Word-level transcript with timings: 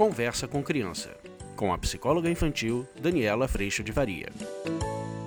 Conversa 0.00 0.48
com 0.48 0.62
Criança, 0.62 1.14
com 1.54 1.74
a 1.74 1.76
psicóloga 1.76 2.30
infantil 2.30 2.88
Daniela 2.98 3.46
Freixo 3.46 3.84
de 3.84 3.92
Varia. 3.92 4.32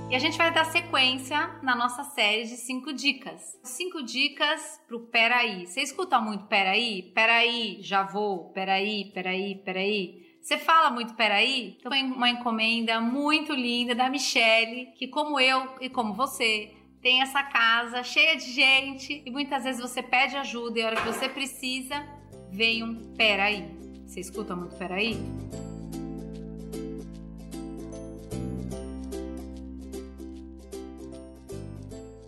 E 0.10 0.16
a 0.16 0.18
gente 0.18 0.36
vai 0.36 0.52
dar 0.52 0.66
sequência 0.66 1.48
na 1.62 1.76
nossa 1.76 2.04
série 2.04 2.46
de 2.46 2.58
cinco 2.58 2.92
dicas. 2.92 3.56
Cinco 3.62 4.02
dicas 4.02 4.82
pro 4.88 5.02
peraí. 5.02 5.68
Você 5.68 5.82
escuta 5.82 6.20
muito 6.20 6.46
peraí? 6.46 7.04
Peraí, 7.14 7.84
já 7.84 8.02
vou. 8.02 8.46
Peraí, 8.50 9.12
peraí, 9.14 9.62
peraí. 9.64 10.40
Você 10.42 10.58
fala 10.58 10.90
muito 10.90 11.14
peraí? 11.14 11.78
Então, 11.80 11.92
foi 11.92 12.02
uma 12.02 12.32
encomenda 12.32 13.00
muito 13.00 13.54
linda 13.54 13.94
da 13.94 14.10
Michelle, 14.10 14.88
que 14.98 15.08
como 15.08 15.40
eu 15.40 15.70
e 15.82 15.88
como 15.88 16.16
você, 16.16 16.72
tem 17.00 17.22
essa 17.22 17.44
casa 17.44 18.02
cheia 18.02 18.36
de 18.38 18.52
gente 18.52 19.22
e 19.24 19.30
muitas 19.30 19.66
vezes 19.66 19.80
você 19.80 20.02
pede 20.02 20.36
ajuda 20.36 20.80
e 20.80 20.82
a 20.82 20.88
hora 20.88 20.96
que 20.96 21.06
você 21.06 21.30
precisa, 21.30 22.04
vem 22.50 22.84
um 22.84 23.14
peraí. 23.14 23.83
Você 24.06 24.20
escuta 24.20 24.56
muito 24.56 24.76
peraí? 24.76 25.18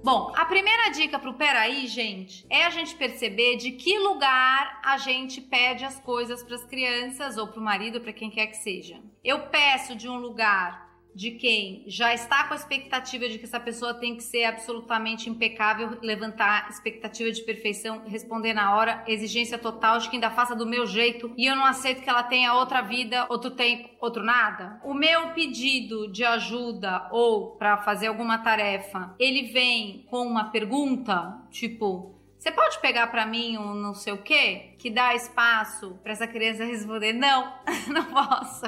Bom, 0.06 0.32
a 0.36 0.46
primeira 0.46 0.90
dica 0.90 1.18
pro 1.18 1.34
peraí, 1.34 1.88
gente, 1.88 2.46
é 2.48 2.64
a 2.64 2.70
gente 2.70 2.96
perceber 2.96 3.58
de 3.58 3.72
que 3.72 3.98
lugar 3.98 4.80
a 4.86 5.00
gente 5.00 5.42
pede 5.42 5.84
as 5.84 6.00
coisas 6.00 6.44
para 6.44 6.54
as 6.54 6.64
crianças 6.64 7.38
ou 7.38 7.48
para 7.48 7.60
o 7.60 7.64
marido, 7.64 8.00
para 8.00 8.14
quem 8.14 8.30
quer 8.30 8.46
que 8.46 8.58
seja. 8.58 9.02
Eu 9.24 9.48
peço 9.48 9.96
de 9.96 10.08
um 10.08 10.18
lugar 10.18 10.85
de 11.16 11.32
quem 11.32 11.84
já 11.88 12.14
está 12.14 12.44
com 12.44 12.54
a 12.54 12.58
expectativa 12.58 13.30
de 13.30 13.40
que 13.40 13.46
essa 13.46 13.60
pessoa 13.60 13.94
tem 13.94 14.18
que 14.18 14.24
ser 14.24 14.44
absolutamente 14.44 15.30
impecável, 15.30 15.98
levantar 16.02 16.70
expectativa 16.70 17.32
de 17.32 17.42
perfeição, 17.42 18.04
responder 18.06 18.54
na 18.54 18.76
hora, 18.76 19.02
exigência 19.08 19.58
total 19.58 19.98
de 20.00 20.10
que 20.10 20.18
ainda 20.18 20.30
faça 20.30 20.54
do 20.54 20.66
meu 20.66 20.86
jeito 20.86 21.32
e 21.38 21.46
eu 21.46 21.56
não 21.56 21.66
aceito 21.66 22.02
que 22.02 22.10
ela 22.10 22.24
tenha 22.24 22.54
outra 22.54 22.82
vida, 22.82 23.26
outro 23.30 23.52
tempo, 23.52 23.90
outro 24.02 24.22
nada. 24.22 24.80
O 24.84 24.94
meu 24.94 25.30
pedido 25.30 26.12
de 26.12 26.26
ajuda 26.26 27.08
ou 27.12 27.52
para 27.52 27.78
fazer 27.78 28.08
alguma 28.08 28.40
tarefa, 28.40 29.16
ele 29.18 29.54
vem 29.54 30.06
com 30.10 30.28
uma 30.28 30.52
pergunta, 30.52 31.40
tipo, 31.50 32.14
você 32.38 32.52
pode 32.52 32.80
pegar 32.80 33.08
para 33.08 33.26
mim 33.26 33.58
um 33.58 33.74
não 33.74 33.94
sei 33.94 34.14
o 34.14 34.22
quê 34.22 34.76
que 34.78 34.90
dá 34.90 35.16
espaço 35.16 35.98
para 36.04 36.12
essa 36.12 36.28
criança 36.28 36.64
responder 36.66 37.14
não, 37.14 37.54
não 37.88 38.04
posso. 38.06 38.66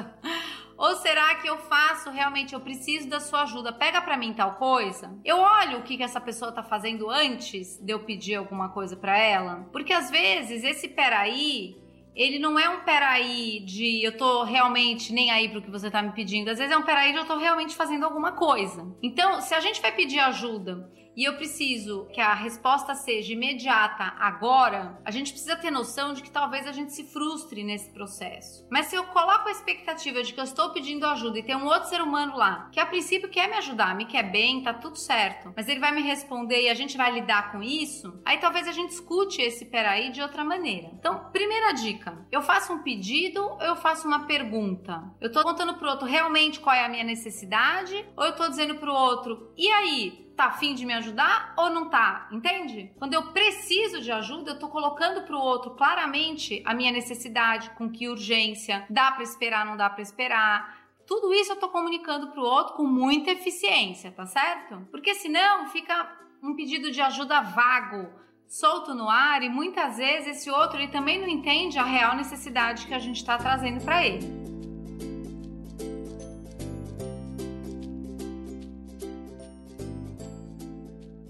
Ou 0.78 0.94
será 0.94 1.34
que 1.34 1.48
eu 1.48 1.58
faço 1.58 2.08
realmente, 2.08 2.54
eu 2.54 2.60
preciso 2.60 3.08
da 3.08 3.18
sua 3.18 3.42
ajuda? 3.42 3.72
Pega 3.72 4.00
para 4.00 4.16
mim 4.16 4.32
tal 4.32 4.54
coisa. 4.54 5.12
Eu 5.24 5.38
olho 5.38 5.78
o 5.78 5.82
que, 5.82 5.96
que 5.96 6.04
essa 6.04 6.20
pessoa 6.20 6.52
tá 6.52 6.62
fazendo 6.62 7.10
antes 7.10 7.76
de 7.82 7.92
eu 7.92 7.98
pedir 7.98 8.36
alguma 8.36 8.68
coisa 8.68 8.96
para 8.96 9.18
ela. 9.18 9.68
Porque 9.72 9.92
às 9.92 10.08
vezes 10.08 10.62
esse 10.62 10.86
peraí, 10.86 11.76
ele 12.14 12.38
não 12.38 12.56
é 12.56 12.68
um 12.68 12.84
peraí 12.84 13.58
de 13.66 14.04
eu 14.04 14.16
tô 14.16 14.44
realmente 14.44 15.12
nem 15.12 15.32
aí 15.32 15.48
pro 15.48 15.60
que 15.60 15.70
você 15.70 15.90
tá 15.90 16.00
me 16.00 16.12
pedindo. 16.12 16.48
Às 16.48 16.58
vezes 16.58 16.72
é 16.72 16.78
um 16.78 16.84
peraí 16.84 17.10
de 17.10 17.18
eu 17.18 17.26
tô 17.26 17.36
realmente 17.36 17.74
fazendo 17.74 18.04
alguma 18.04 18.32
coisa. 18.32 18.86
Então, 19.02 19.40
se 19.40 19.54
a 19.54 19.60
gente 19.60 19.82
vai 19.82 19.90
pedir 19.90 20.20
ajuda 20.20 20.88
e 21.18 21.24
eu 21.24 21.34
preciso 21.34 22.06
que 22.12 22.20
a 22.20 22.32
resposta 22.32 22.94
seja 22.94 23.32
imediata 23.32 24.14
agora, 24.20 25.00
a 25.04 25.10
gente 25.10 25.32
precisa 25.32 25.56
ter 25.56 25.68
noção 25.68 26.14
de 26.14 26.22
que 26.22 26.30
talvez 26.30 26.64
a 26.64 26.70
gente 26.70 26.92
se 26.92 27.02
frustre 27.02 27.64
nesse 27.64 27.90
processo. 27.90 28.64
Mas 28.70 28.86
se 28.86 28.94
eu 28.94 29.02
coloco 29.02 29.48
a 29.48 29.50
expectativa 29.50 30.22
de 30.22 30.32
que 30.32 30.38
eu 30.38 30.44
estou 30.44 30.70
pedindo 30.70 31.04
ajuda 31.04 31.40
e 31.40 31.42
tem 31.42 31.56
um 31.56 31.66
outro 31.66 31.88
ser 31.88 32.00
humano 32.00 32.36
lá, 32.36 32.68
que 32.70 32.78
a 32.78 32.86
princípio 32.86 33.28
quer 33.28 33.48
me 33.48 33.56
ajudar, 33.56 33.96
me 33.96 34.04
quer 34.04 34.30
bem, 34.30 34.62
tá 34.62 34.72
tudo 34.72 34.96
certo, 34.96 35.52
mas 35.56 35.66
ele 35.66 35.80
vai 35.80 35.90
me 35.90 36.02
responder 36.02 36.62
e 36.62 36.68
a 36.68 36.74
gente 36.74 36.96
vai 36.96 37.10
lidar 37.10 37.50
com 37.50 37.64
isso, 37.64 38.22
aí 38.24 38.38
talvez 38.38 38.68
a 38.68 38.72
gente 38.72 38.90
escute 38.90 39.42
esse 39.42 39.64
peraí 39.64 40.12
de 40.12 40.22
outra 40.22 40.44
maneira. 40.44 40.88
Então, 40.92 41.30
primeira 41.32 41.72
dica: 41.72 42.16
eu 42.30 42.42
faço 42.42 42.72
um 42.72 42.84
pedido 42.84 43.42
ou 43.42 43.60
eu 43.60 43.74
faço 43.74 44.06
uma 44.06 44.24
pergunta? 44.24 45.02
Eu 45.20 45.32
tô 45.32 45.42
contando 45.42 45.74
pro 45.74 45.90
outro 45.90 46.06
realmente 46.06 46.60
qual 46.60 46.76
é 46.76 46.84
a 46.84 46.88
minha 46.88 47.02
necessidade 47.02 48.06
ou 48.16 48.24
eu 48.24 48.36
tô 48.36 48.48
dizendo 48.48 48.76
pro 48.76 48.94
outro, 48.94 49.52
e 49.56 49.66
aí? 49.66 50.27
Tá 50.38 50.46
afim 50.46 50.72
de 50.72 50.86
me 50.86 50.94
ajudar 50.94 51.52
ou 51.56 51.68
não 51.68 51.90
tá, 51.90 52.28
entende? 52.30 52.92
Quando 52.96 53.12
eu 53.12 53.32
preciso 53.32 54.00
de 54.00 54.12
ajuda, 54.12 54.52
eu 54.52 54.58
tô 54.58 54.68
colocando 54.68 55.22
pro 55.22 55.36
outro 55.36 55.72
claramente 55.72 56.62
a 56.64 56.72
minha 56.72 56.92
necessidade, 56.92 57.70
com 57.70 57.90
que 57.90 58.08
urgência, 58.08 58.86
dá 58.88 59.10
para 59.10 59.24
esperar, 59.24 59.66
não 59.66 59.76
dá 59.76 59.90
para 59.90 60.00
esperar. 60.00 60.78
Tudo 61.04 61.34
isso 61.34 61.52
eu 61.52 61.56
tô 61.56 61.68
comunicando 61.68 62.28
pro 62.28 62.42
outro 62.42 62.74
com 62.74 62.84
muita 62.84 63.32
eficiência, 63.32 64.12
tá 64.12 64.26
certo? 64.26 64.86
Porque 64.92 65.12
senão 65.14 65.66
fica 65.66 66.16
um 66.40 66.54
pedido 66.54 66.92
de 66.92 67.00
ajuda 67.00 67.40
vago, 67.40 68.08
solto 68.46 68.94
no 68.94 69.08
ar 69.08 69.42
e 69.42 69.48
muitas 69.48 69.96
vezes 69.96 70.36
esse 70.36 70.50
outro 70.50 70.78
ele 70.78 70.88
também 70.88 71.20
não 71.20 71.26
entende 71.26 71.80
a 71.80 71.84
real 71.84 72.14
necessidade 72.14 72.86
que 72.86 72.94
a 72.94 73.00
gente 73.00 73.16
está 73.16 73.36
trazendo 73.36 73.84
para 73.84 74.06
ele. 74.06 74.57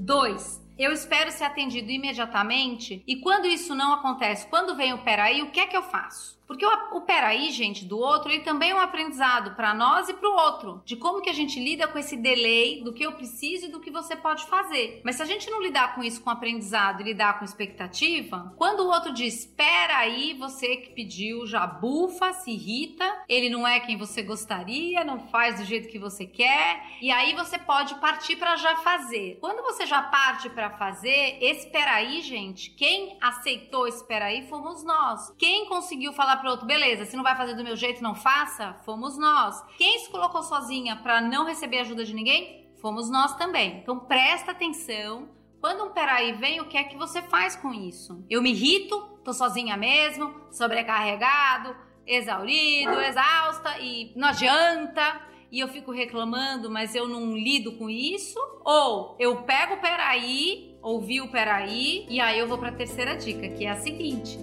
2. 0.08 0.66
Eu 0.78 0.90
espero 0.90 1.30
ser 1.30 1.44
atendido 1.44 1.90
imediatamente 1.90 3.04
e 3.06 3.16
quando 3.16 3.46
isso 3.46 3.74
não 3.74 3.92
acontece, 3.92 4.46
quando 4.46 4.74
vem 4.74 4.94
o 4.94 5.04
peraí, 5.04 5.42
o 5.42 5.50
que 5.50 5.60
é 5.60 5.66
que 5.66 5.76
eu 5.76 5.82
faço? 5.82 6.37
Porque 6.48 6.64
o, 6.64 6.96
o 6.96 7.02
peraí, 7.02 7.50
gente, 7.50 7.84
do 7.84 7.98
outro, 7.98 8.32
ele 8.32 8.42
também 8.42 8.70
é 8.70 8.74
um 8.74 8.80
aprendizado 8.80 9.54
para 9.54 9.74
nós 9.74 10.08
e 10.08 10.14
para 10.14 10.28
o 10.28 10.32
outro, 10.32 10.82
de 10.82 10.96
como 10.96 11.20
que 11.20 11.28
a 11.28 11.34
gente 11.34 11.60
lida 11.60 11.86
com 11.86 11.98
esse 11.98 12.16
delay 12.16 12.82
do 12.82 12.94
que 12.94 13.04
eu 13.04 13.12
preciso 13.12 13.66
e 13.66 13.70
do 13.70 13.80
que 13.80 13.90
você 13.90 14.16
pode 14.16 14.46
fazer. 14.46 15.02
Mas 15.04 15.16
se 15.16 15.22
a 15.22 15.26
gente 15.26 15.50
não 15.50 15.62
lidar 15.62 15.94
com 15.94 16.02
isso 16.02 16.22
com 16.22 16.30
aprendizado 16.30 17.02
e 17.02 17.04
lidar 17.04 17.38
com 17.38 17.44
expectativa, 17.44 18.54
quando 18.56 18.80
o 18.80 18.88
outro 18.88 19.12
diz, 19.12 19.40
espera 19.40 19.98
aí, 19.98 20.32
você 20.38 20.78
que 20.78 20.94
pediu 20.94 21.46
já 21.46 21.66
bufa, 21.66 22.32
se 22.32 22.50
irrita, 22.50 23.04
ele 23.28 23.50
não 23.50 23.68
é 23.68 23.78
quem 23.80 23.98
você 23.98 24.22
gostaria, 24.22 25.04
não 25.04 25.28
faz 25.28 25.60
do 25.60 25.66
jeito 25.66 25.88
que 25.88 25.98
você 25.98 26.24
quer, 26.24 26.82
e 27.02 27.10
aí 27.10 27.34
você 27.34 27.58
pode 27.58 27.94
partir 27.96 28.36
para 28.36 28.56
já 28.56 28.76
fazer. 28.76 29.36
Quando 29.38 29.62
você 29.62 29.84
já 29.84 30.00
parte 30.00 30.48
para 30.48 30.70
fazer, 30.70 31.36
esse 31.42 31.68
peraí, 31.68 32.22
gente, 32.22 32.70
quem 32.70 33.18
aceitou 33.20 33.86
esse 33.86 34.06
peraí 34.06 34.48
fomos 34.48 34.82
nós. 34.82 35.30
Quem 35.38 35.66
conseguiu 35.66 36.14
falar 36.14 36.37
pro 36.38 36.50
outro, 36.50 36.66
beleza, 36.66 37.04
se 37.04 37.16
não 37.16 37.22
vai 37.22 37.36
fazer 37.36 37.54
do 37.54 37.64
meu 37.64 37.76
jeito, 37.76 38.02
não 38.02 38.14
faça, 38.14 38.74
fomos 38.84 39.18
nós. 39.18 39.62
Quem 39.76 39.98
se 39.98 40.10
colocou 40.10 40.42
sozinha 40.42 40.96
para 40.96 41.20
não 41.20 41.44
receber 41.44 41.80
ajuda 41.80 42.04
de 42.04 42.14
ninguém? 42.14 42.70
Fomos 42.80 43.10
nós 43.10 43.34
também. 43.36 43.78
Então 43.78 43.98
presta 43.98 44.52
atenção. 44.52 45.28
Quando 45.60 45.84
um 45.84 45.90
peraí 45.90 46.32
vem, 46.32 46.60
o 46.60 46.66
que 46.66 46.76
é 46.76 46.84
que 46.84 46.96
você 46.96 47.20
faz 47.20 47.56
com 47.56 47.74
isso? 47.74 48.24
Eu 48.30 48.40
me 48.40 48.52
irrito, 48.52 49.00
tô 49.24 49.32
sozinha 49.32 49.76
mesmo, 49.76 50.32
sobrecarregado, 50.52 51.74
exaurido, 52.06 53.00
exausta 53.00 53.78
e 53.80 54.12
não 54.16 54.28
adianta 54.28 55.28
e 55.50 55.60
eu 55.60 55.68
fico 55.68 55.90
reclamando, 55.90 56.70
mas 56.70 56.94
eu 56.94 57.08
não 57.08 57.36
lido 57.36 57.72
com 57.72 57.88
isso? 57.88 58.38
Ou 58.64 59.16
eu 59.18 59.42
pego 59.42 59.74
o 59.74 59.80
peraí, 59.80 60.76
ouvi 60.82 61.20
o 61.20 61.30
peraí, 61.30 62.06
e 62.08 62.20
aí 62.20 62.38
eu 62.38 62.46
vou 62.46 62.58
para 62.58 62.68
a 62.68 62.72
terceira 62.72 63.16
dica, 63.16 63.48
que 63.48 63.64
é 63.64 63.70
a 63.70 63.76
seguinte: 63.76 64.38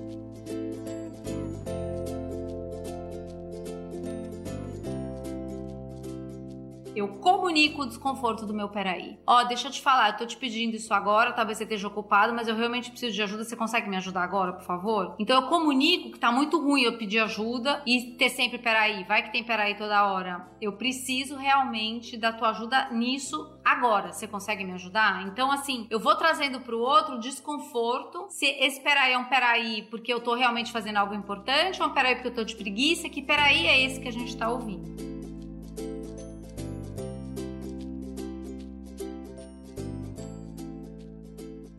Eu 7.06 7.20
comunico 7.20 7.84
o 7.84 7.86
desconforto 7.86 8.48
do 8.48 8.54
meu 8.54 8.68
peraí. 8.68 9.20
Ó, 9.28 9.44
deixa 9.44 9.68
eu 9.68 9.72
te 9.72 9.80
falar, 9.80 10.10
eu 10.10 10.18
tô 10.18 10.26
te 10.26 10.36
pedindo 10.36 10.76
isso 10.76 10.92
agora, 10.92 11.34
talvez 11.34 11.60
você 11.60 11.64
esteja 11.64 11.88
ocupado, 11.88 12.34
mas 12.34 12.48
eu 12.48 12.56
realmente 12.56 12.90
preciso 12.90 13.14
de 13.14 13.22
ajuda. 13.22 13.44
Você 13.44 13.56
consegue 13.56 13.88
me 13.88 13.96
ajudar 13.98 14.24
agora, 14.24 14.54
por 14.54 14.64
favor? 14.64 15.16
Então 15.20 15.40
eu 15.40 15.48
comunico 15.48 16.14
que 16.14 16.18
tá 16.18 16.32
muito 16.32 16.60
ruim 16.60 16.82
eu 16.82 16.98
pedir 16.98 17.20
ajuda 17.20 17.84
e 17.86 18.16
ter 18.18 18.30
sempre 18.30 18.58
peraí. 18.58 19.04
Vai 19.04 19.22
que 19.22 19.32
tem 19.32 19.44
peraí 19.44 19.76
toda 19.76 20.04
hora. 20.08 20.48
Eu 20.60 20.74
preciso 20.74 21.36
realmente 21.36 22.18
da 22.18 22.34
tua 22.34 22.50
ajuda 22.50 22.90
nisso 22.90 23.56
agora. 23.64 24.12
Você 24.12 24.28
consegue 24.28 24.64
me 24.64 24.72
ajudar? 24.72 25.28
Então, 25.28 25.52
assim, 25.52 25.85
eu 25.91 26.00
vou 26.00 26.16
trazendo 26.16 26.62
pro 26.62 26.79
outro 26.79 27.20
desconforto. 27.20 28.26
Se 28.32 28.47
esse 28.47 28.82
peraí 28.82 29.14
é 29.14 29.18
um 29.20 29.26
peraí 29.26 29.84
porque 29.91 30.12
eu 30.12 30.22
tô 30.22 30.34
realmente 30.34 30.72
fazendo 30.72 30.97
algo 30.97 31.14
importante, 31.14 31.79
ou 31.79 31.88
é 31.88 31.91
um 31.91 31.94
peraí 31.94 32.16
porque 32.16 32.29
eu 32.29 32.34
tô 32.34 32.44
de 32.44 32.56
preguiça, 32.56 33.08
que 33.09 33.22
peraí 33.22 33.68
é 33.68 33.85
esse 33.85 34.02
que 34.02 34.08
a 34.08 34.12
gente 34.12 34.35
tá 34.35 34.50
ouvindo? 34.50 35.04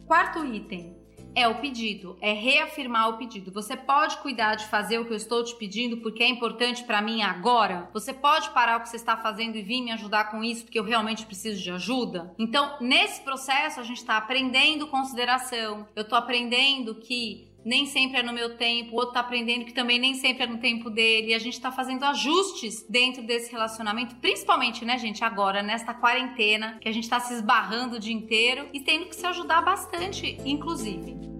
Quarto 0.06 0.44
item 0.44 0.96
é 1.34 1.48
o 1.48 1.56
pedido, 1.56 2.16
é 2.20 2.32
reafirmar 2.32 3.10
o 3.10 3.18
pedido. 3.18 3.50
Você 3.50 3.76
pode 3.76 4.16
cuidar 4.18 4.54
de 4.54 4.64
fazer 4.66 5.00
o 5.00 5.04
que 5.04 5.12
eu 5.12 5.16
estou 5.16 5.42
te 5.42 5.54
pedindo 5.56 5.96
porque 5.96 6.22
é 6.22 6.28
importante 6.28 6.84
para 6.84 7.02
mim 7.02 7.22
agora? 7.22 7.90
Você 7.92 8.14
pode 8.14 8.48
parar 8.50 8.78
o 8.78 8.82
que 8.82 8.88
você 8.88 8.96
está 8.96 9.16
fazendo 9.16 9.56
e 9.56 9.62
vir 9.62 9.82
me 9.82 9.90
ajudar 9.90 10.30
com 10.30 10.44
isso 10.44 10.62
porque 10.62 10.78
eu 10.78 10.84
realmente 10.84 11.26
preciso 11.26 11.60
de 11.60 11.72
ajuda? 11.72 12.32
Então, 12.38 12.76
nesse 12.80 13.20
processo, 13.22 13.80
a 13.80 13.82
gente 13.82 13.98
está 13.98 14.16
aprendendo 14.16 14.86
consideração. 14.86 15.88
Eu 15.96 16.02
estou 16.02 16.16
aprendendo 16.16 16.94
que 16.94 17.50
nem 17.66 17.84
sempre 17.84 18.20
é 18.20 18.22
no 18.22 18.32
meu 18.32 18.56
tempo, 18.56 18.92
o 18.92 18.94
outro 18.94 19.14
tá 19.14 19.20
aprendendo 19.20 19.64
que 19.64 19.74
também 19.74 19.98
nem 19.98 20.14
sempre 20.14 20.44
é 20.44 20.46
no 20.46 20.58
tempo 20.58 20.88
dele, 20.88 21.32
e 21.32 21.34
a 21.34 21.38
gente 21.38 21.60
tá 21.60 21.72
fazendo 21.72 22.04
ajustes 22.04 22.86
dentro 22.88 23.24
desse 23.24 23.50
relacionamento, 23.50 24.14
principalmente, 24.16 24.84
né, 24.84 24.96
gente, 24.96 25.24
agora, 25.24 25.64
nesta 25.64 25.92
quarentena, 25.92 26.78
que 26.80 26.88
a 26.88 26.92
gente 26.92 27.08
tá 27.08 27.18
se 27.18 27.34
esbarrando 27.34 27.96
o 27.96 28.00
dia 28.00 28.14
inteiro 28.14 28.68
e 28.72 28.80
tendo 28.80 29.06
que 29.06 29.16
se 29.16 29.26
ajudar 29.26 29.62
bastante, 29.62 30.38
inclusive. 30.44 31.35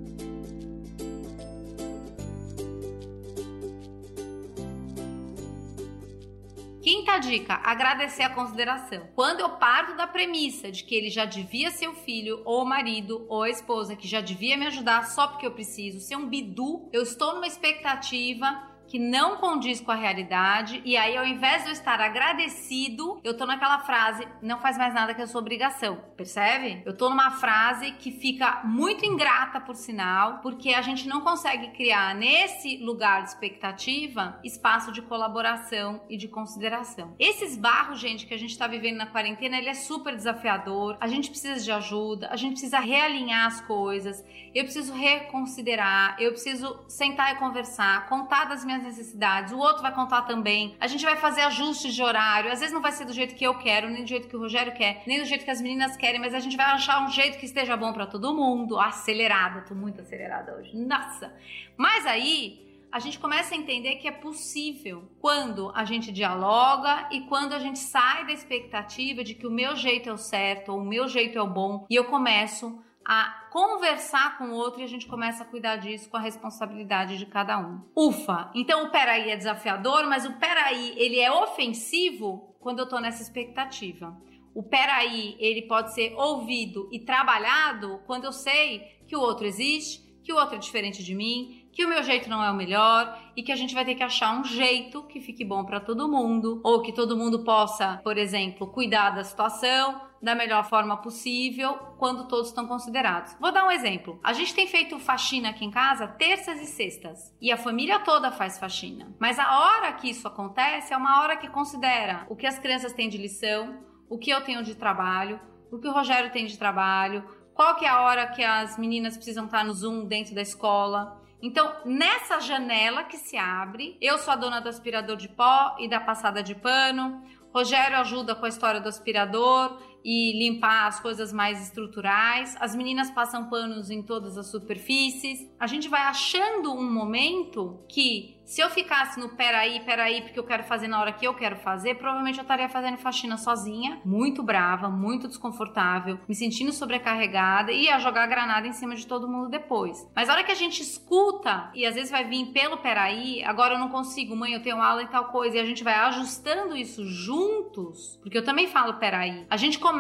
Quinta 7.06 7.20
dica: 7.20 7.61
agradecer 7.62 8.25
a 8.25 8.31
consideração. 8.31 9.06
Quando 9.14 9.38
eu 9.38 9.50
parto 9.50 9.97
da 9.97 10.08
premissa 10.08 10.73
de 10.73 10.82
que 10.82 10.93
ele 10.93 11.08
já 11.08 11.25
devia 11.25 11.70
ser 11.70 11.87
o 11.87 11.94
filho, 11.94 12.43
ou 12.44 12.64
o 12.64 12.67
marido, 12.67 13.25
ou 13.29 13.44
a 13.44 13.49
esposa, 13.49 13.94
que 13.94 14.08
já 14.08 14.20
devia 14.20 14.56
me 14.56 14.67
ajudar 14.67 15.06
só 15.06 15.29
porque 15.29 15.47
eu 15.47 15.53
preciso, 15.53 16.00
ser 16.00 16.17
um 16.17 16.29
bidu, 16.29 16.88
eu 16.93 17.03
estou 17.03 17.35
numa 17.35 17.47
expectativa 17.47 18.61
que 18.88 18.98
não 18.98 19.36
condiz 19.36 19.80
com 19.80 19.90
a 19.90 19.94
realidade, 19.94 20.80
e 20.84 20.96
aí 20.96 21.16
ao 21.16 21.26
invés 21.26 21.62
de 21.62 21.68
eu 21.68 21.72
estar 21.72 22.00
agradecido, 22.00 23.20
eu 23.22 23.36
tô 23.36 23.46
naquela 23.46 23.80
frase, 23.80 24.26
não 24.42 24.58
faz 24.58 24.78
mais 24.78 24.94
nada 24.94 25.14
que 25.14 25.22
a 25.22 25.26
sua 25.26 25.40
obrigação, 25.40 26.00
percebe? 26.16 26.82
Eu 26.84 26.96
tô 26.96 27.08
numa 27.08 27.32
frase 27.32 27.92
que 27.92 28.10
fica 28.10 28.62
muito 28.64 29.04
ingrata 29.04 29.60
por 29.60 29.74
sinal, 29.74 30.38
porque 30.38 30.74
a 30.74 30.82
gente 30.82 31.08
não 31.08 31.20
consegue 31.20 31.68
criar 31.68 32.14
nesse 32.14 32.76
lugar 32.78 33.22
de 33.22 33.30
expectativa 33.30 34.38
espaço 34.44 34.92
de 34.92 35.02
colaboração 35.02 36.00
e 36.08 36.16
de 36.16 36.28
consideração. 36.28 37.14
Esse 37.18 37.44
esbarro, 37.44 37.94
gente, 37.94 38.26
que 38.26 38.34
a 38.34 38.38
gente 38.38 38.56
tá 38.56 38.66
vivendo 38.66 38.96
na 38.96 39.06
quarentena, 39.06 39.58
ele 39.58 39.68
é 39.68 39.74
super 39.74 40.14
desafiador, 40.14 40.96
a 41.00 41.06
gente 41.06 41.30
precisa 41.30 41.62
de 41.62 41.70
ajuda, 41.70 42.28
a 42.30 42.36
gente 42.36 42.52
precisa 42.52 42.78
realinhar 42.78 43.46
as 43.46 43.60
coisas, 43.60 44.24
eu 44.54 44.64
preciso 44.64 44.92
reconsiderar, 44.92 46.16
eu 46.18 46.30
preciso 46.32 46.84
sentar 46.88 47.34
e 47.34 47.38
conversar, 47.38 48.08
contar 48.08 48.44
das 48.44 48.64
minhas 48.64 48.75
minhas 48.78 48.96
necessidades, 48.96 49.52
o 49.52 49.58
outro 49.58 49.82
vai 49.82 49.94
contar 49.94 50.23
também. 50.23 50.76
A 50.81 50.87
gente 50.87 51.05
vai 51.05 51.17
fazer 51.17 51.43
ajustes 51.43 51.94
de 51.94 52.02
horário. 52.02 52.50
Às 52.50 52.61
vezes 52.61 52.75
não 52.75 52.82
vai 52.82 52.93
ser 52.93 53.05
do 53.05 53.12
jeito 53.12 53.34
que 53.34 53.44
eu 53.44 53.55
quero, 53.58 53.88
nem 53.88 54.02
do 54.02 54.08
jeito 54.08 54.28
que 54.28 54.37
o 54.37 54.40
Rogério 54.40 54.73
quer, 54.73 55.02
nem 55.06 55.20
do 55.20 55.25
jeito 55.25 55.44
que 55.44 55.50
as 55.50 55.61
meninas 55.61 55.96
querem, 55.96 56.20
mas 56.20 56.34
a 56.34 56.40
gente 56.40 56.56
vai 56.56 56.67
achar 56.67 57.05
um 57.05 57.11
jeito 57.11 57.38
que 57.38 57.46
esteja 57.46 57.76
bom 57.76 57.93
para 57.93 58.06
todo 58.06 58.34
mundo. 58.34 58.78
Acelerada, 58.78 59.62
tô 59.62 59.75
muito 59.75 60.00
acelerada 60.00 60.56
hoje. 60.56 60.76
Nossa. 60.76 61.32
Mas 61.76 62.06
aí 62.06 62.67
a 62.90 62.99
gente 62.99 63.19
começa 63.19 63.55
a 63.55 63.58
entender 63.58 63.96
que 63.96 64.08
é 64.08 64.12
possível 64.12 65.05
quando 65.20 65.70
a 65.75 65.84
gente 65.84 66.12
dialoga 66.12 67.08
e 67.11 67.22
quando 67.22 67.52
a 67.52 67.58
gente 67.58 67.79
sai 67.79 68.26
da 68.26 68.32
expectativa 68.32 69.22
de 69.22 69.34
que 69.34 69.46
o 69.46 69.50
meu 69.50 69.76
jeito 69.76 70.08
é 70.08 70.12
o 70.12 70.17
certo 70.17 70.72
ou 70.72 70.81
o 70.81 70.84
meu 70.84 71.08
jeito 71.08 71.37
é 71.37 71.43
o 71.43 71.46
bom 71.46 71.84
e 71.90 71.94
eu 71.94 72.05
começo 72.05 72.82
a 73.08 73.47
conversar 73.53 74.37
com 74.37 74.47
o 74.49 74.55
outro 74.55 74.81
e 74.81 74.85
a 74.85 74.88
gente 74.88 75.06
começa 75.06 75.44
a 75.44 75.47
cuidar 75.47 75.76
disso 75.76 76.11
com 76.11 76.17
a 76.17 76.20
responsabilidade 76.20 77.17
de 77.17 77.25
cada 77.25 77.56
um. 77.56 77.81
Ufa! 77.94 78.50
Então 78.53 78.87
o 78.87 78.91
peraí 78.91 79.31
é 79.31 79.37
desafiador, 79.37 80.08
mas 80.08 80.26
o 80.26 80.32
peraí 80.38 80.93
ele 80.97 81.20
é 81.20 81.31
ofensivo 81.31 82.56
quando 82.58 82.81
eu 82.81 82.88
tô 82.88 82.99
nessa 82.99 83.23
expectativa. 83.23 84.20
O 84.53 84.62
peraí 84.62 85.37
ele 85.38 85.62
pode 85.62 85.94
ser 85.94 86.14
ouvido 86.17 86.88
e 86.91 86.99
trabalhado 86.99 88.00
quando 88.06 88.25
eu 88.25 88.32
sei 88.32 88.81
que 89.06 89.14
o 89.14 89.20
outro 89.20 89.47
existe, 89.47 90.00
que 90.25 90.32
o 90.32 90.37
outro 90.37 90.56
é 90.56 90.58
diferente 90.58 91.05
de 91.05 91.14
mim, 91.14 91.65
que 91.76 91.84
o 91.84 91.88
meu 91.88 92.02
jeito 92.02 92.31
não 92.31 92.43
é 92.43 92.50
o 92.50 92.55
melhor 92.55 93.19
e 93.37 93.43
que 93.43 93.52
a 93.52 93.55
gente 93.55 93.75
vai 93.75 93.84
ter 93.84 93.94
que 93.94 94.02
achar 94.02 94.34
um 94.40 94.43
jeito 94.43 95.02
que 95.02 95.20
fique 95.20 95.44
bom 95.44 95.62
para 95.62 95.78
todo 95.78 96.08
mundo, 96.08 96.58
ou 96.64 96.81
que 96.81 96.90
todo 96.90 97.19
mundo 97.19 97.44
possa, 97.44 98.00
por 98.02 98.17
exemplo, 98.17 98.67
cuidar 98.69 99.11
da 99.11 99.23
situação 99.23 100.00
da 100.23 100.34
melhor 100.34 100.64
forma 100.64 100.96
possível 100.96 101.75
quando 101.99 102.28
todos 102.28 102.49
estão 102.49 102.67
considerados. 102.67 103.37
Vou 103.38 103.52
dar 103.52 103.67
um 103.67 103.70
exemplo. 103.70 104.19
A 104.25 104.32
gente 104.32 104.55
tem 104.55 104.67
feito 104.67 104.99
faxina 104.99 105.50
aqui 105.50 105.67
em 105.67 105.70
casa 105.70 106.08
terças 106.08 106.62
e 106.62 106.67
sextas 106.67 107.37
e 107.43 107.52
a 107.52 107.58
família 107.58 108.00
toda 108.00 108.32
faz 108.32 108.58
faxina. 108.58 109.14
Mas 109.20 109.38
a 109.38 109.61
hora 109.61 109.93
que 109.93 110.08
isso 110.08 110.26
acontece 110.26 110.94
é 110.94 110.96
uma 110.96 111.20
hora 111.20 111.37
que 111.37 111.46
considera 111.46 112.25
o 112.31 112.34
que 112.34 112.46
as 112.46 112.58
crianças 112.58 112.94
têm 112.94 113.11
de 113.11 113.19
lição, 113.19 113.84
o 114.08 114.17
que 114.17 114.31
eu 114.31 114.40
tenho 114.40 114.64
de 114.64 114.75
trabalho, 114.75 115.38
o 115.70 115.79
que 115.79 115.88
o 115.88 115.93
Rogério 115.93 116.32
tem 116.32 116.46
de 116.46 116.56
trabalho, 116.56 117.22
qual 117.52 117.76
que 117.76 117.84
é 117.84 117.88
a 117.88 118.00
hora 118.00 118.26
que 118.29 118.43
as 118.43 118.79
meninas 118.79 119.14
precisam 119.14 119.44
estar 119.44 119.62
no 119.62 119.75
Zoom 119.75 120.06
dentro 120.06 120.34
da 120.34 120.40
escola. 120.40 121.25
Então, 121.42 121.76
nessa 121.84 122.40
janela 122.40 123.04
que 123.04 123.16
se 123.16 123.36
abre, 123.36 123.96
eu 124.00 124.18
sou 124.18 124.32
a 124.32 124.36
dona 124.36 124.60
do 124.60 124.68
aspirador 124.68 125.16
de 125.16 125.28
pó 125.28 125.76
e 125.78 125.88
da 125.88 126.00
passada 126.00 126.42
de 126.42 126.54
pano. 126.54 127.22
Rogério 127.52 127.98
ajuda 127.98 128.34
com 128.34 128.46
a 128.46 128.48
história 128.48 128.80
do 128.80 128.88
aspirador 128.88 129.78
e 130.08 130.38
limpar 130.38 130.87
as 130.87 131.00
coisas 131.00 131.32
mais 131.32 131.61
estruturais. 131.61 132.56
As 132.61 132.76
meninas 132.76 133.11
passam 133.11 133.50
panos 133.50 133.91
em 133.91 134.05
todas 134.05 134.38
as 134.38 134.47
superfícies. 134.47 135.50
A 135.58 135.67
gente 135.67 135.88
vai 135.88 136.03
achando 136.03 136.73
um 136.73 136.88
momento 136.88 137.85
que 137.88 138.37
se 138.44 138.61
eu 138.61 138.70
ficasse 138.70 139.19
no 139.19 139.31
peraí, 139.31 139.81
peraí, 139.81 140.23
porque 140.23 140.38
eu 140.38 140.44
quero 140.44 140.62
fazer 140.62 140.87
na 140.87 141.00
hora 141.00 141.12
que 141.12 141.26
eu 141.26 141.35
quero 141.35 141.56
fazer, 141.56 141.97
provavelmente 141.97 142.38
eu 142.38 142.43
estaria 142.43 142.69
fazendo 142.69 142.97
faxina 142.97 143.37
sozinha, 143.37 144.00
muito 144.05 144.41
brava, 144.41 144.88
muito 144.88 145.26
desconfortável, 145.26 146.20
me 146.29 146.35
sentindo 146.37 146.73
sobrecarregada 146.73 147.73
e 147.73 147.87
ia 147.87 147.99
jogar 147.99 148.29
granada 148.29 148.69
em 148.69 148.73
cima 148.73 148.94
de 148.94 149.05
todo 149.05 149.26
mundo 149.26 149.49
depois. 149.49 150.08
Mas 150.14 150.29
a 150.29 150.35
hora 150.35 150.44
que 150.44 150.53
a 150.53 150.56
gente 150.56 150.81
escuta, 150.81 151.73
e 151.75 151.85
às 151.85 151.97
vezes 151.97 152.12
vai 152.12 152.23
vir 152.23 152.53
pelo 152.53 152.76
peraí, 152.76 153.43
agora 153.43 153.75
eu 153.75 153.81
não 153.81 153.88
consigo, 153.88 154.37
mãe, 154.37 154.53
eu 154.53 154.62
tenho 154.62 154.81
aula 154.81 155.03
e 155.03 155.08
tal 155.08 155.25
coisa, 155.25 155.56
e 155.56 155.61
a 155.61 155.67
gente 155.67 155.82
vai 155.82 155.94
ajustando 155.94 156.76
isso 156.76 157.05
juntos, 157.05 158.17
porque 158.23 158.38
eu 158.38 158.44
também 158.44 158.69
falo 158.69 158.94
peraí. 158.94 159.44
A 159.50 159.56
gente 159.56 159.81
começa 159.81 159.95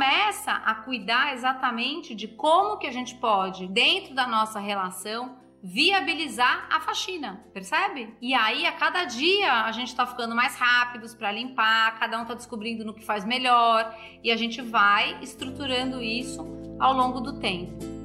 a 0.64 0.74
cuidar 0.74 1.34
exatamente 1.34 2.14
de 2.14 2.28
como 2.28 2.78
que 2.78 2.86
a 2.86 2.92
gente 2.92 3.14
pode, 3.16 3.66
dentro 3.66 4.14
da 4.14 4.26
nossa 4.26 4.58
relação, 4.60 5.36
viabilizar 5.62 6.68
a 6.70 6.80
faxina, 6.80 7.44
percebe? 7.52 8.14
E 8.20 8.34
aí 8.34 8.66
a 8.66 8.72
cada 8.72 9.04
dia 9.04 9.64
a 9.64 9.72
gente 9.72 9.94
tá 9.94 10.06
ficando 10.06 10.34
mais 10.34 10.56
rápidos 10.56 11.14
para 11.14 11.32
limpar, 11.32 11.98
cada 11.98 12.20
um 12.20 12.24
tá 12.24 12.34
descobrindo 12.34 12.84
no 12.84 12.94
que 12.94 13.04
faz 13.04 13.24
melhor 13.24 13.92
e 14.22 14.30
a 14.30 14.36
gente 14.36 14.62
vai 14.62 15.18
estruturando 15.22 16.02
isso 16.02 16.46
ao 16.78 16.92
longo 16.92 17.20
do 17.20 17.40
tempo. 17.40 17.95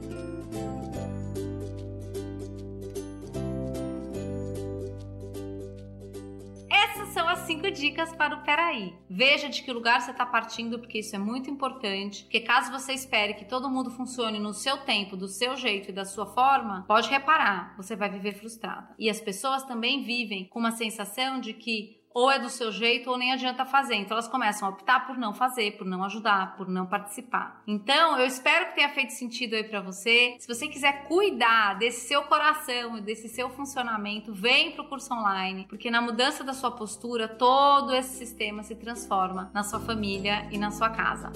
São 7.11 7.27
as 7.27 7.39
cinco 7.39 7.69
dicas 7.69 8.15
para 8.15 8.35
o 8.35 8.43
peraí. 8.43 8.93
Veja 9.09 9.49
de 9.49 9.61
que 9.63 9.71
lugar 9.71 10.01
você 10.01 10.11
está 10.11 10.25
partindo, 10.25 10.79
porque 10.79 10.99
isso 10.99 11.15
é 11.15 11.19
muito 11.19 11.49
importante. 11.49 12.23
Porque 12.23 12.39
caso 12.39 12.71
você 12.71 12.93
espere 12.93 13.33
que 13.33 13.45
todo 13.45 13.69
mundo 13.69 13.91
funcione 13.91 14.39
no 14.39 14.53
seu 14.53 14.77
tempo, 14.77 15.17
do 15.17 15.27
seu 15.27 15.55
jeito 15.57 15.89
e 15.89 15.93
da 15.93 16.05
sua 16.05 16.25
forma, 16.25 16.85
pode 16.87 17.09
reparar, 17.09 17.75
você 17.75 17.95
vai 17.95 18.09
viver 18.09 18.33
frustrada. 18.33 18.95
E 18.97 19.09
as 19.09 19.19
pessoas 19.19 19.63
também 19.63 20.03
vivem 20.03 20.47
com 20.47 20.59
uma 20.59 20.71
sensação 20.71 21.39
de 21.39 21.53
que 21.53 22.00
ou 22.13 22.29
é 22.29 22.39
do 22.39 22.49
seu 22.49 22.71
jeito 22.71 23.09
ou 23.09 23.17
nem 23.17 23.31
adianta 23.31 23.65
fazer. 23.65 23.95
Então 23.95 24.15
elas 24.15 24.27
começam 24.27 24.67
a 24.67 24.71
optar 24.71 25.05
por 25.05 25.17
não 25.17 25.33
fazer, 25.33 25.77
por 25.77 25.85
não 25.85 26.03
ajudar, 26.03 26.55
por 26.55 26.67
não 26.67 26.85
participar. 26.85 27.61
Então 27.67 28.19
eu 28.19 28.25
espero 28.25 28.67
que 28.67 28.75
tenha 28.75 28.89
feito 28.89 29.13
sentido 29.13 29.55
aí 29.55 29.63
para 29.63 29.81
você. 29.81 30.36
Se 30.39 30.47
você 30.47 30.67
quiser 30.67 31.07
cuidar 31.07 31.75
desse 31.75 32.07
seu 32.07 32.24
coração 32.24 32.97
e 32.97 33.01
desse 33.01 33.27
seu 33.29 33.50
funcionamento, 33.50 34.33
vem 34.33 34.71
pro 34.71 34.88
curso 34.88 35.13
online, 35.13 35.65
porque 35.67 35.91
na 35.91 36.01
mudança 36.01 36.43
da 36.43 36.53
sua 36.53 36.71
postura, 36.71 37.27
todo 37.27 37.93
esse 37.93 38.17
sistema 38.17 38.63
se 38.63 38.75
transforma 38.75 39.51
na 39.53 39.63
sua 39.63 39.79
família 39.79 40.47
e 40.51 40.57
na 40.57 40.71
sua 40.71 40.89
casa. 40.89 41.31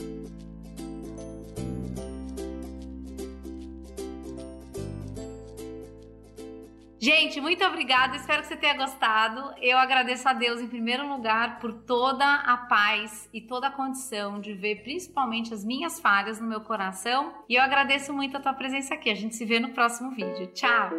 Gente, 7.05 7.39
muito 7.39 7.63
obrigada. 7.63 8.15
Espero 8.15 8.41
que 8.41 8.47
você 8.47 8.57
tenha 8.57 8.75
gostado. 8.75 9.53
Eu 9.61 9.77
agradeço 9.77 10.27
a 10.27 10.33
Deus 10.33 10.59
em 10.59 10.67
primeiro 10.67 11.07
lugar 11.07 11.59
por 11.59 11.71
toda 11.71 12.25
a 12.25 12.57
paz 12.57 13.29
e 13.31 13.39
toda 13.39 13.67
a 13.67 13.71
condição 13.71 14.41
de 14.41 14.55
ver 14.55 14.81
principalmente 14.81 15.53
as 15.53 15.63
minhas 15.63 15.99
falhas 15.99 16.39
no 16.39 16.47
meu 16.47 16.61
coração. 16.61 17.31
E 17.47 17.53
eu 17.53 17.61
agradeço 17.61 18.11
muito 18.11 18.35
a 18.35 18.39
tua 18.39 18.53
presença 18.53 18.95
aqui. 18.95 19.11
A 19.11 19.15
gente 19.15 19.35
se 19.35 19.45
vê 19.45 19.59
no 19.59 19.69
próximo 19.69 20.15
vídeo. 20.15 20.47
Tchau. 20.47 20.89